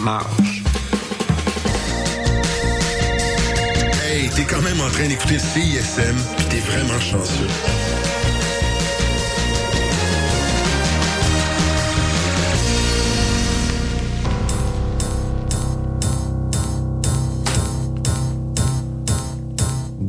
[0.00, 0.62] marche.
[4.04, 7.46] Hey, t'es quand même en train d'écouter CISM, pis t'es vraiment chanceux.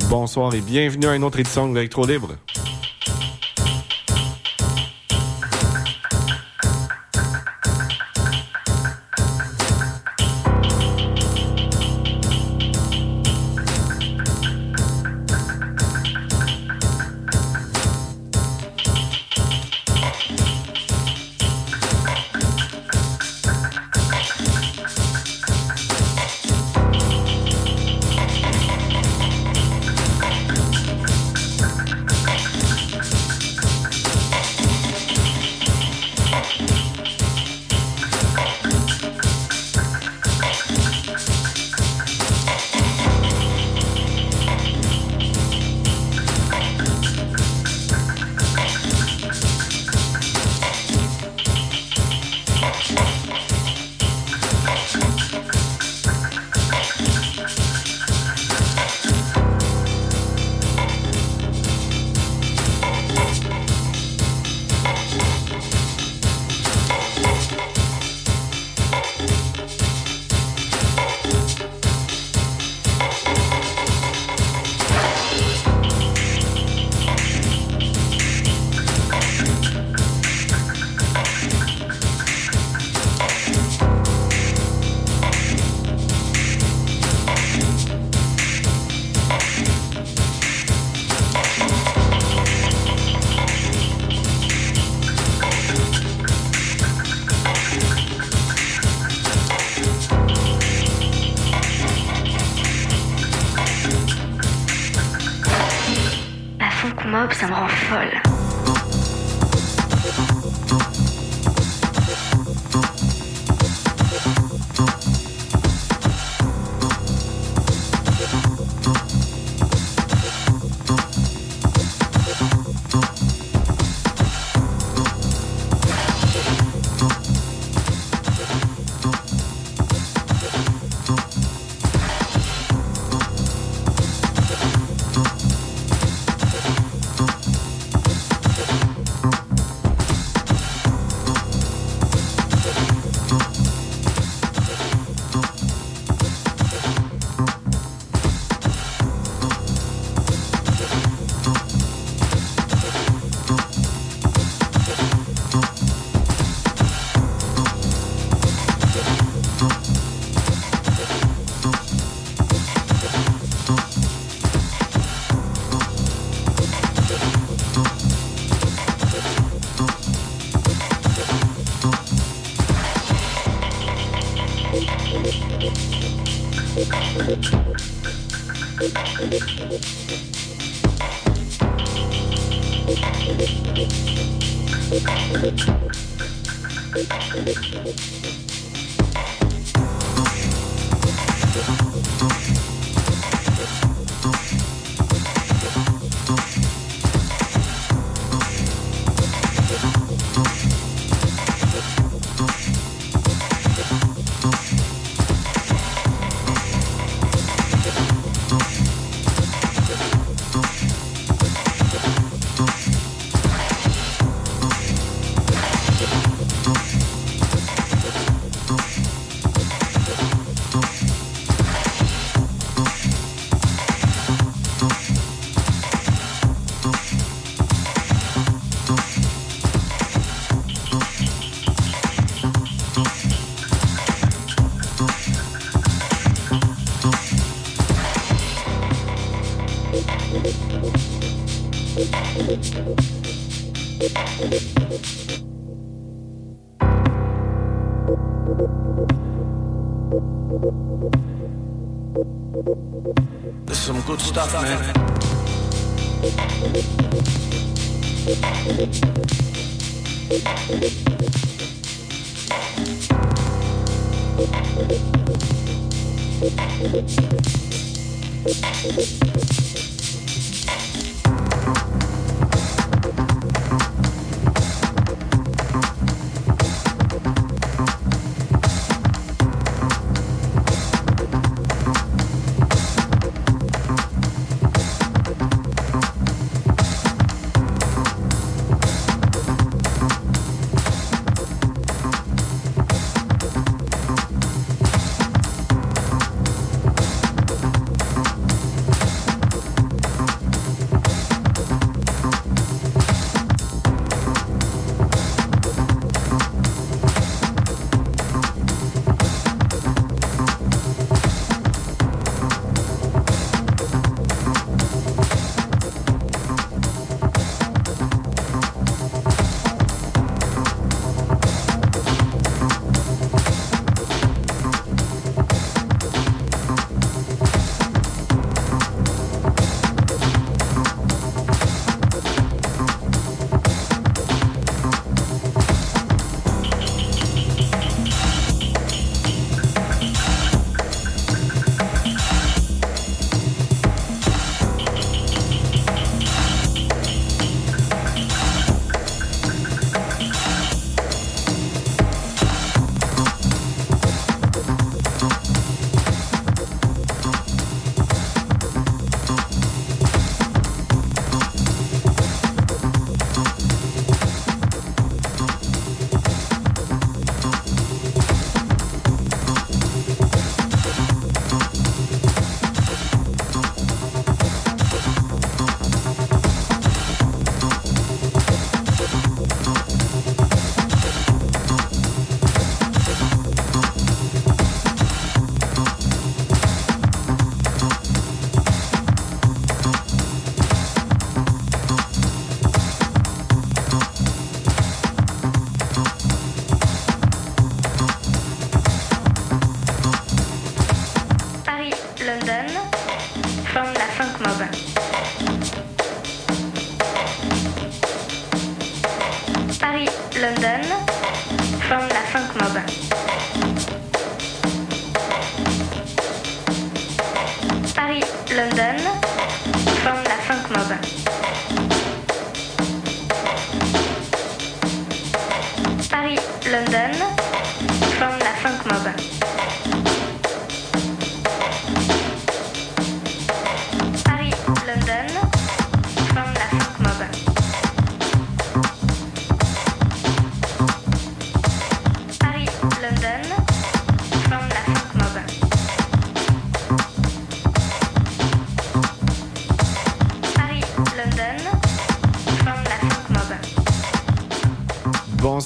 [0.09, 2.29] Bonsoir et bienvenue à une autre édition de l'Electro Libre.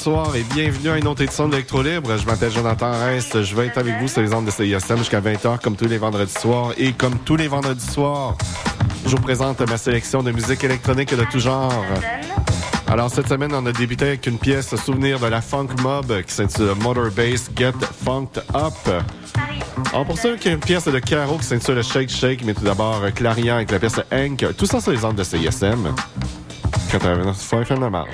[0.05, 2.17] Bonsoir et bienvenue à une autre édition de Electro Libre.
[2.17, 3.41] Je m'appelle Jonathan Reiss.
[3.41, 5.97] Je vais être avec vous sur les ondes de CISM jusqu'à 20h comme tous les
[5.97, 6.73] vendredis soirs.
[6.77, 8.37] Et comme tous les vendredis soirs,
[9.05, 11.85] je vous présente ma sélection de musique électronique de tout genre.
[12.85, 16.33] Alors cette semaine, on a débuté avec une pièce souvenir de la funk mob qui
[16.33, 17.71] s'intitule Motor Bass Get
[18.03, 18.73] Funked Up.
[19.33, 19.59] Paris,
[19.93, 22.53] Alors pour ça, il y a une pièce de Caro qui s'intitule Shake Shake, mais
[22.53, 24.53] tout d'abord Clarion avec la pièce Hank.
[24.57, 25.95] Tout ça sur les ondes de CISM.
[26.91, 28.09] 89 FM de marge.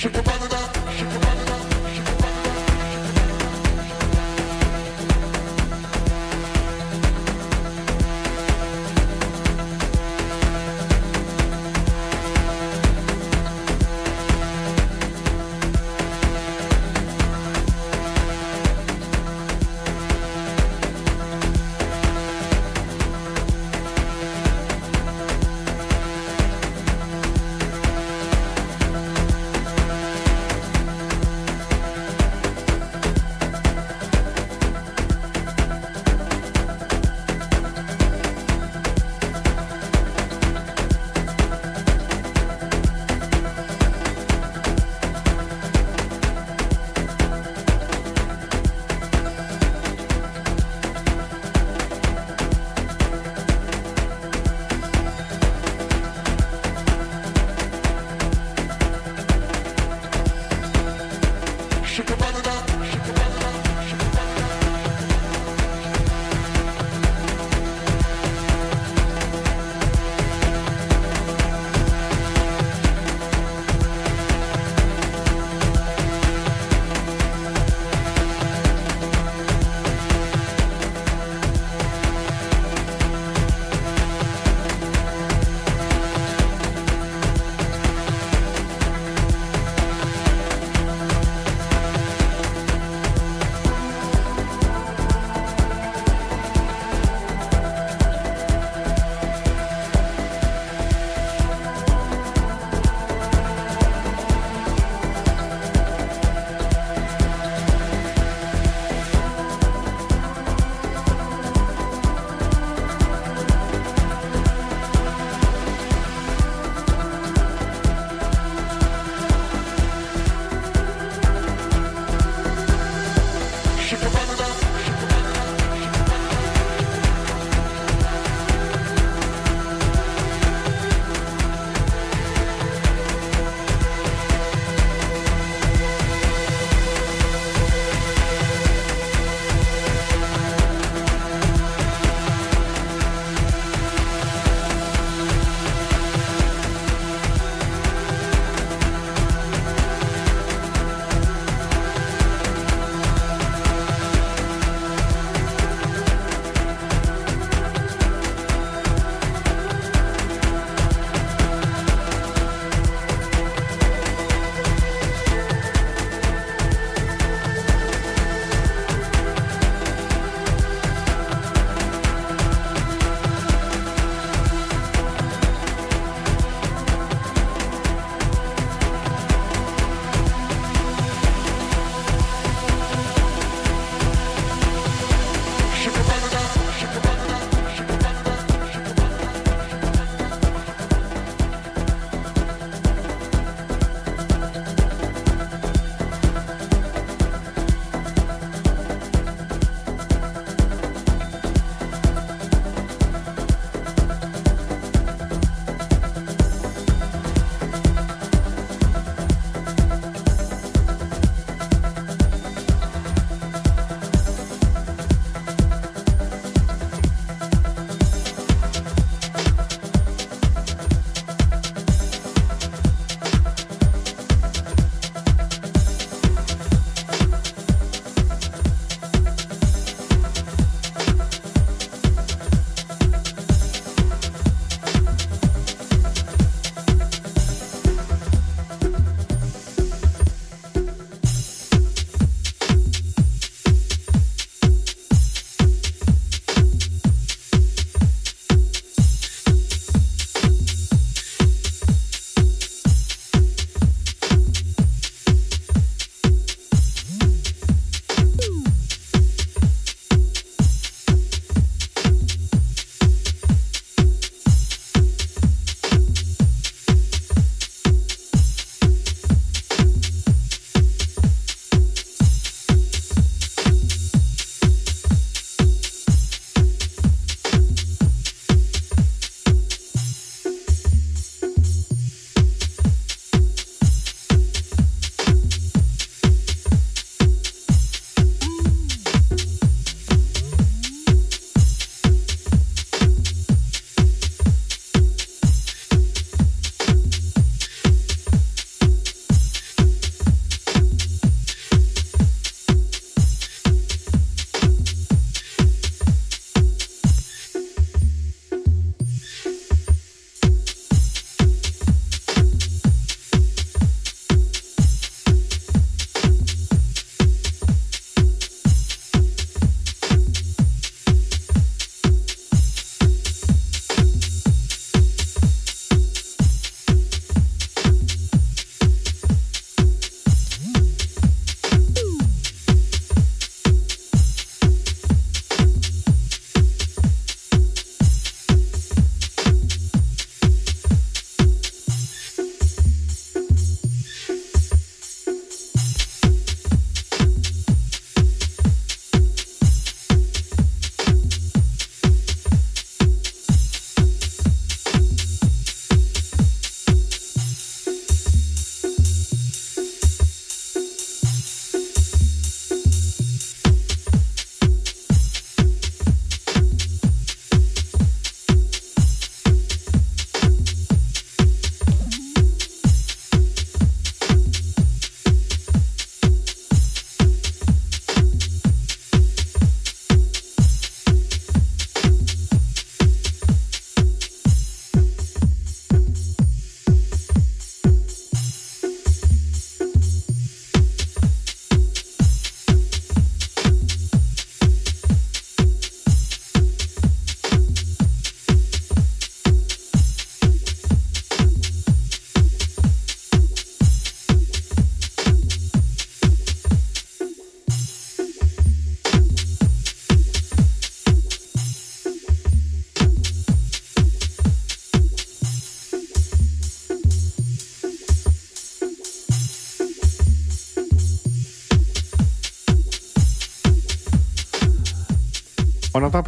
[0.00, 0.29] sugar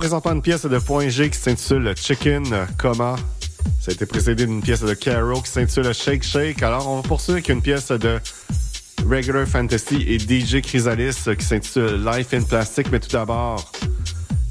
[0.02, 2.42] Présentement une pièce de Point G qui s'intitule Chicken
[2.76, 3.14] Coma.
[3.80, 6.60] Ça a été précédé d'une pièce de Caro qui s'intitule Shake Shake.
[6.64, 8.18] Alors, on va poursuivre avec une pièce de
[9.08, 12.90] Regular Fantasy et DJ Chrysalis qui s'intitule Life in Plastic.
[12.90, 13.70] Mais tout d'abord,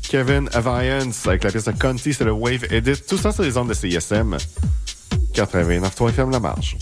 [0.03, 3.01] Kevin Aviance avec la pièce de Conti, c'est le Wave Edit.
[3.05, 4.37] Tout ça, c'est les ondes de CISM.
[5.33, 6.77] 89 3 FM La Marge.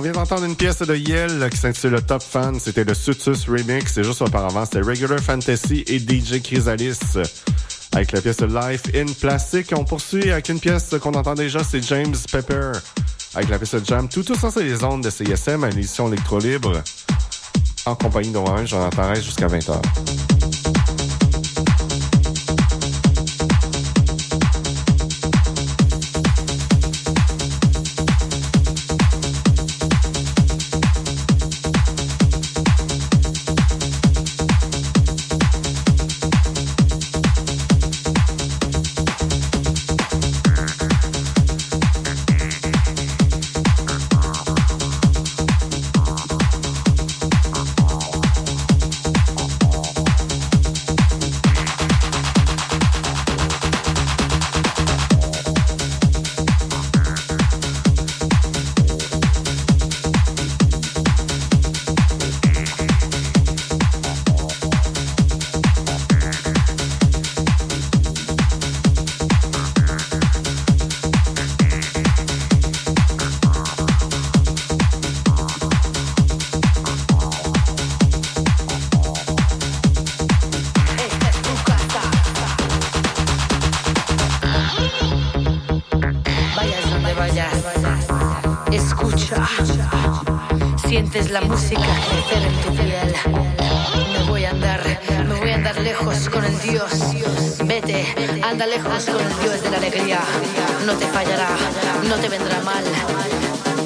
[0.00, 2.58] Vient d'entendre une pièce de Yale qui s'intitule Top Fan.
[2.58, 3.96] C'était le Sutus Remix.
[3.96, 6.98] Et juste auparavant, c'était Regular Fantasy et DJ Chrysalis
[7.92, 9.72] avec la pièce Life in Plastic.
[9.76, 12.72] On poursuit avec une pièce qu'on entend déjà, c'est James Pepper
[13.34, 14.08] avec la pièce Jam.
[14.08, 16.82] Tout, tout ça, c'est les ondes de CSM à l'édition électro libre
[17.86, 19.80] en compagnie de j'en attendrai jusqu'à 20h.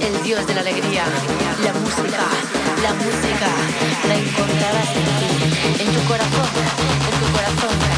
[0.00, 1.04] El Dios de la alegría,
[1.64, 2.24] la música,
[2.82, 3.48] la música,
[4.08, 6.48] la encontrarás en ti, en tu corazón,
[7.10, 7.97] en tu corazón.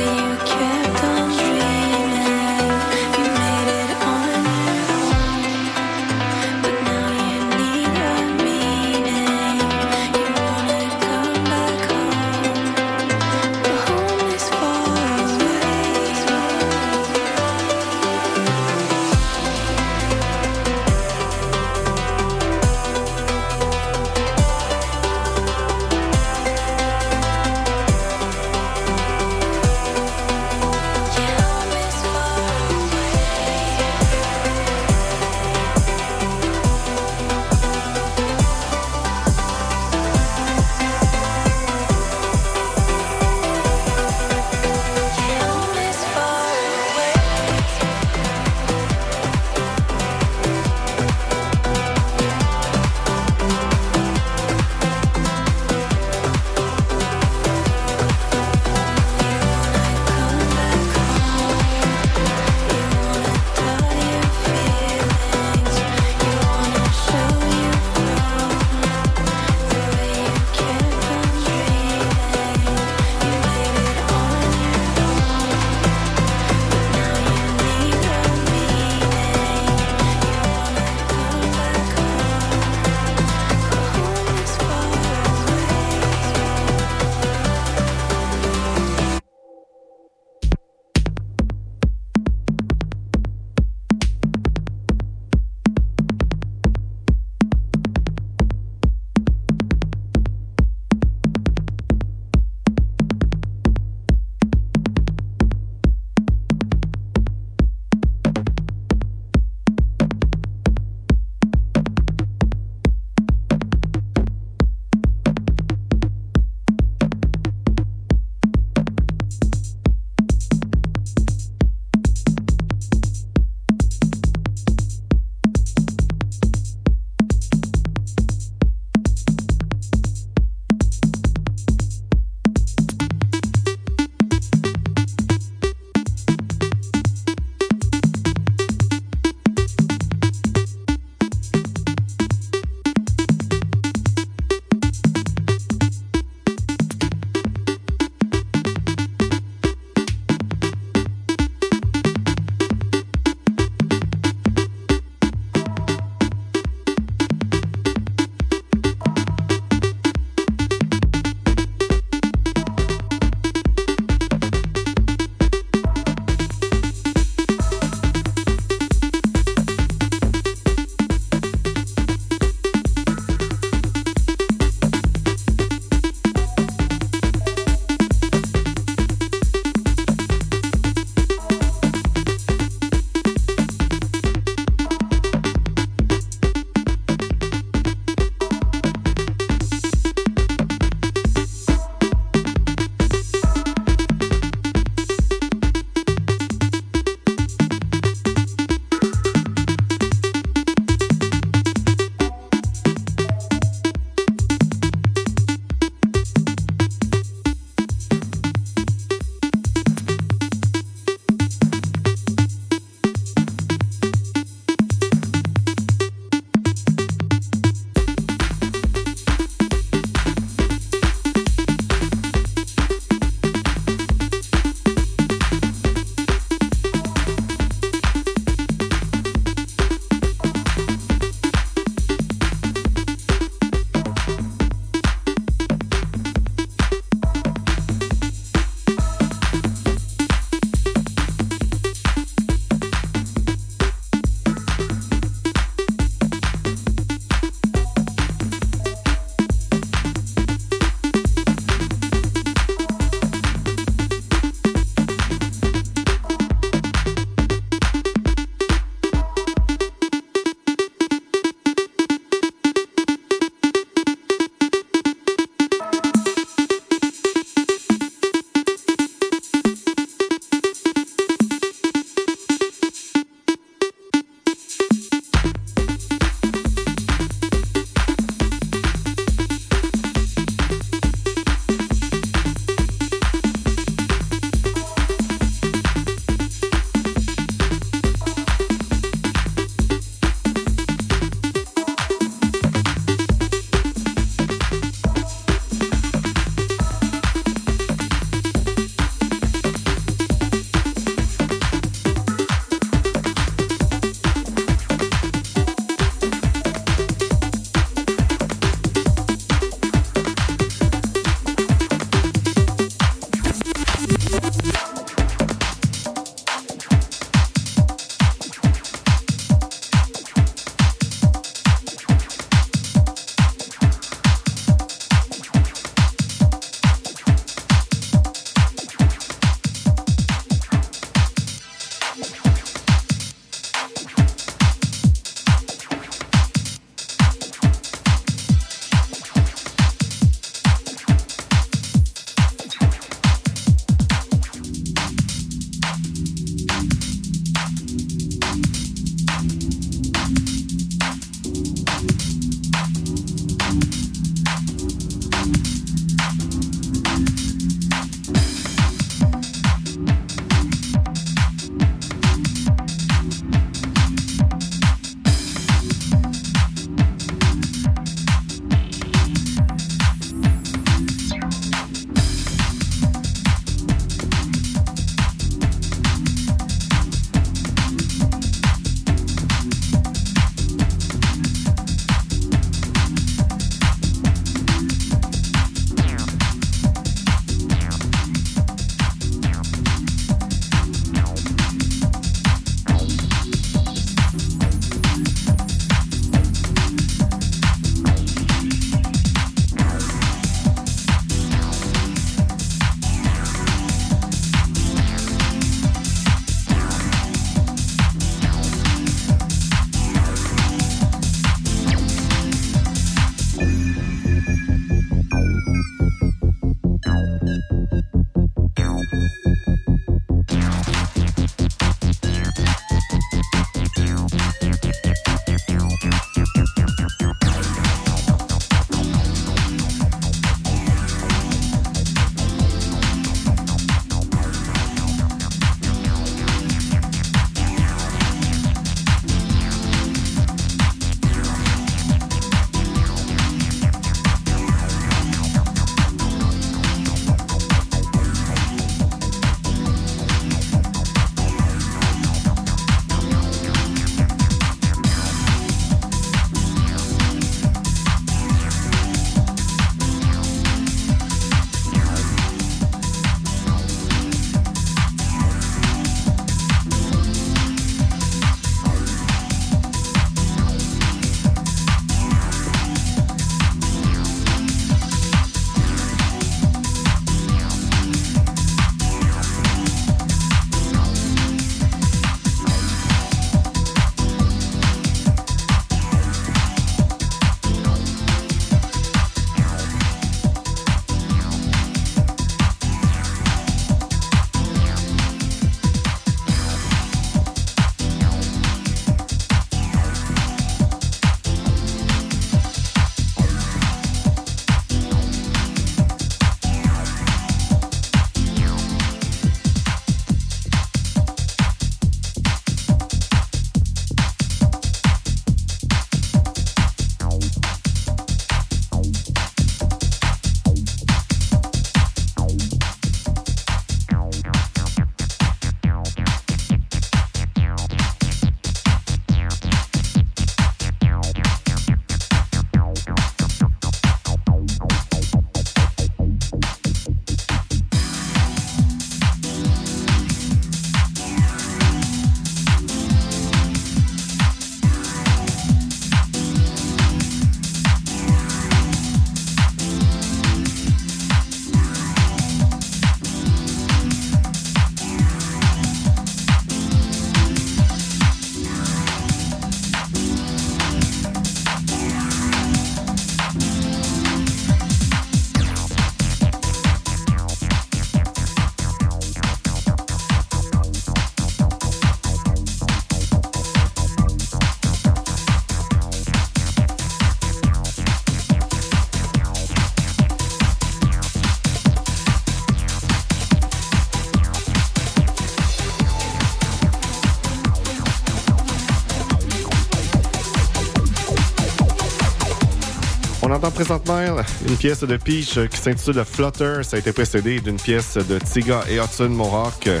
[593.70, 594.18] présentement
[594.66, 596.82] une pièce de Peach euh, qui s'intitule Flutter.
[596.82, 600.00] Ça a été précédé d'une pièce de Tiga et Hudson Mohawk euh,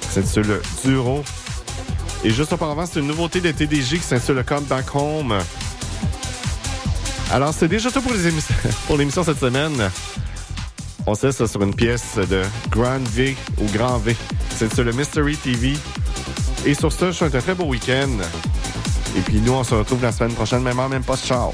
[0.00, 1.24] qui s'intitule Duro.
[2.24, 5.38] Et juste auparavant, c'est une nouveauté de TDJ qui s'intitule Come Back Home.
[7.30, 8.30] Alors, c'est déjà tout pour, les
[8.86, 9.90] pour l'émission cette semaine.
[11.06, 14.16] On sait ça sur une pièce de Grand V ou Grand V.
[14.56, 15.74] C'est sur le Mystery TV.
[16.64, 18.10] Et sur ce, je souhaite un très beau week-end.
[19.16, 21.16] Et puis nous, on se retrouve la semaine prochaine, même heure, même pas.
[21.16, 21.52] Ciao!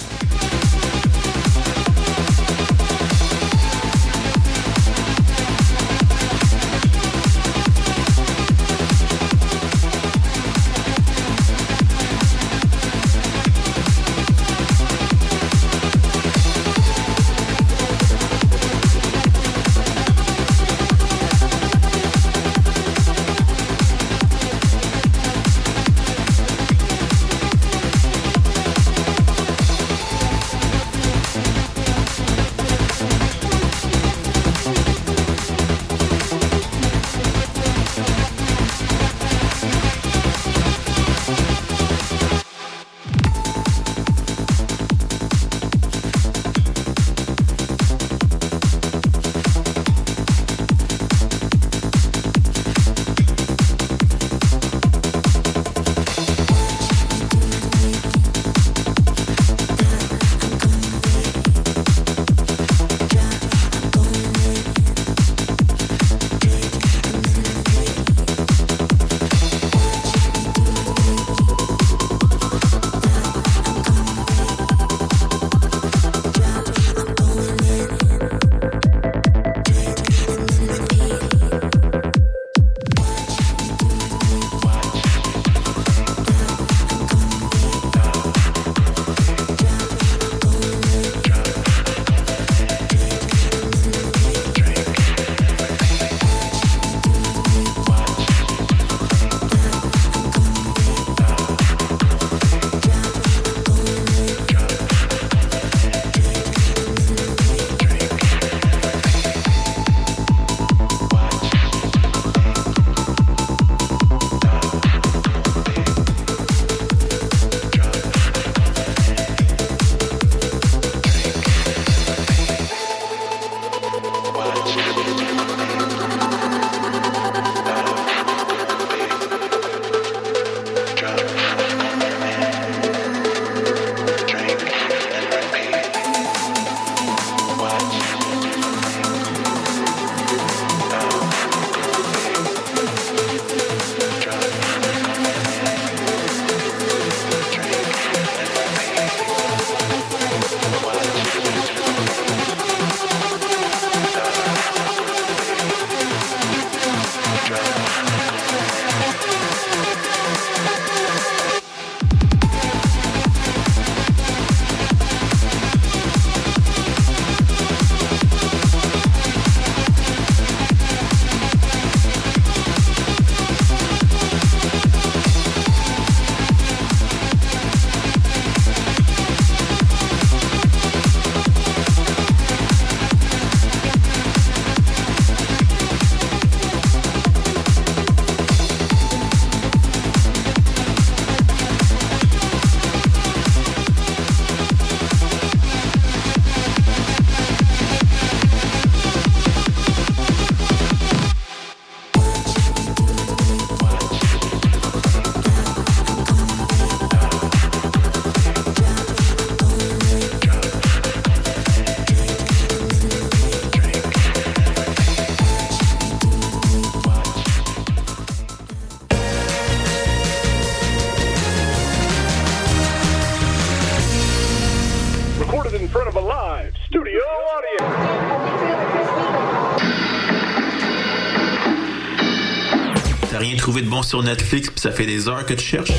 [234.02, 235.92] Sur Netflix pis ça fait des heures que tu cherches?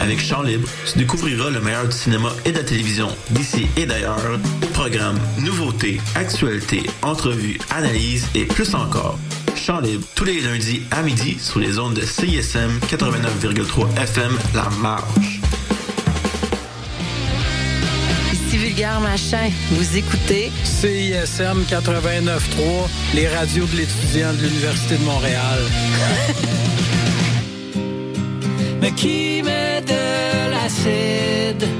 [0.00, 3.86] Avec Chant Libre, tu découvriras le meilleur du cinéma et de la télévision d'ici et
[3.86, 4.38] d'ailleurs.
[4.72, 9.18] Programmes, nouveautés, actualités, entrevues, analyses et plus encore.
[9.54, 14.68] Chant Libre, tous les lundis à midi sur les ondes de CISM 89,3 FM La
[14.80, 15.40] Marge.
[18.32, 25.60] Ici Vulgaire Machin, vous écoutez CISM 89.3, les radios de l'étudiant de l'Université de Montréal.
[28.80, 31.79] Mais qui met de l'acide?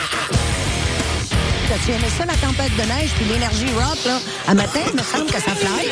[1.71, 4.19] T'as-tu aimé ça, la tempête de neige puis l'énergie rock, là?
[4.45, 5.87] À matin, il me semble que ça fly.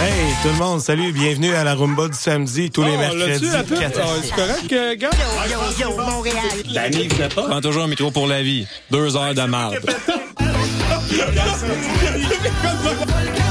[0.00, 3.46] Hey, tout le monde, salut, bienvenue à la Rumba du samedi, tous les Oh, mercredis.
[3.46, 3.80] l'as-tu, la pub?
[3.80, 4.28] 4 à Ah, 6.
[4.28, 5.10] C'est correct, euh, gars?
[5.50, 5.58] Yo,
[5.90, 6.36] yo, Montréal.
[6.70, 7.42] L'ami venait pas?
[7.42, 8.68] Prends toujours un micro pour la vie.
[8.92, 9.80] Deux heures de marde.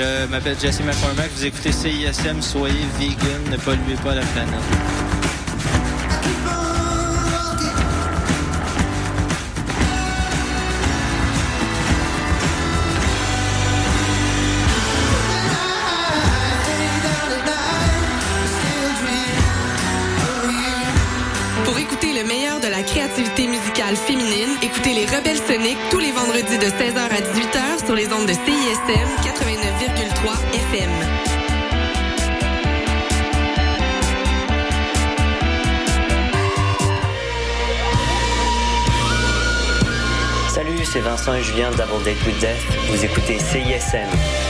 [0.00, 4.54] Je m'appelle Jesse McCormack, vous écoutez CISM, soyez vegan, ne polluez pas la planète.
[21.66, 23.48] Pour écouter le meilleur de la créativité
[23.96, 28.26] féminine, écoutez les Rebelles Soniques tous les vendredis de 16h à 18h sur les ondes
[28.26, 30.90] de CISM 89,3 FM.
[40.48, 42.60] Salut, c'est Vincent et Julien d'Avant Date with Death.
[42.88, 44.49] Vous écoutez CISM.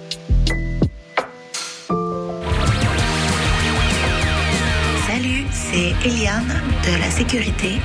[5.71, 7.79] C'est Eliane de la sécurité,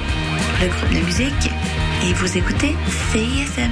[0.61, 1.51] le groupe de musique,
[2.05, 2.75] et vous écoutez
[3.13, 3.71] CISM.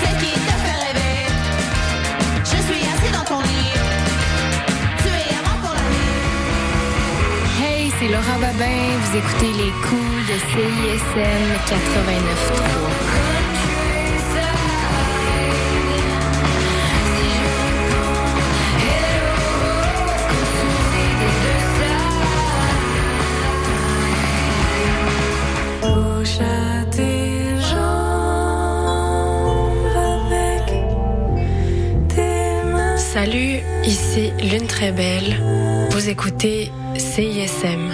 [0.00, 1.26] C'est qui fait rêver
[2.44, 3.74] Je suis dans ton lit
[4.98, 5.86] Tu es pour la
[7.64, 8.82] Hey, c'est Laura Babin.
[9.02, 12.91] Vous écoutez les coups de CISM 89.3.
[33.84, 35.36] ici Lune Très Belle.
[35.90, 37.90] Vous écoutez CISM.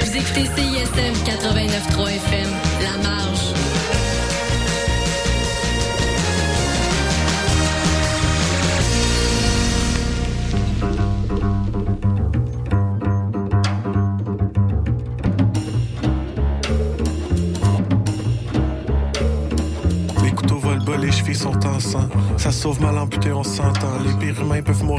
[0.00, 2.50] Vous écoutez CISM 89.3 FM,
[2.82, 3.49] La Marge.
[22.60, 23.98] Sauve mal amputé, on s'entend.
[24.04, 24.90] Les pires humains peuvent mourir.